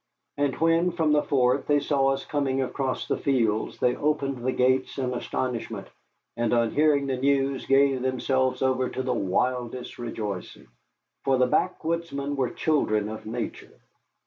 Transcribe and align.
And 0.35 0.55
when 0.55 0.89
from 0.93 1.11
the 1.11 1.21
fort 1.21 1.67
they 1.67 1.79
saw 1.79 2.07
us 2.07 2.25
coming 2.25 2.59
across 2.59 3.07
the 3.07 3.19
fields 3.19 3.77
they 3.77 3.95
opened 3.95 4.39
the 4.43 4.51
gates 4.51 4.97
in 4.97 5.13
astonishment, 5.13 5.89
and 6.35 6.51
on 6.53 6.71
hearing 6.71 7.05
the 7.05 7.17
news 7.17 7.67
gave 7.67 8.01
themselves 8.01 8.63
over 8.63 8.89
to 8.89 9.03
the 9.03 9.13
wildest 9.13 9.99
rejoicing. 9.99 10.69
For 11.23 11.37
the 11.37 11.45
backwoodsmen 11.45 12.35
were 12.35 12.49
children 12.49 13.09
of 13.09 13.27
nature. 13.27 13.79